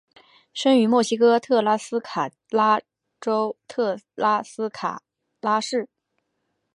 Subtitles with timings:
[0.51, 2.81] 生于墨西哥特拉斯卡拉
[3.19, 5.03] 州特拉斯卡
[5.39, 5.87] 拉市。